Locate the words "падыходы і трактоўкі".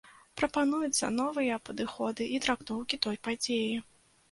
1.69-3.01